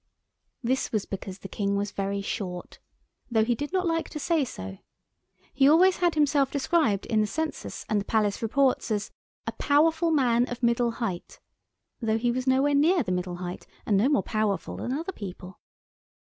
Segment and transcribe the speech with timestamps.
[0.63, 2.79] This was because the King was very short,
[3.29, 4.79] though he did not like to say so.
[5.53, 9.11] He always had himself described in the Census and the Palace Reports as
[9.45, 11.39] a "powerful man of middle height,"
[12.01, 15.59] though he was nowhere near the middle height, and no more powerful than other people.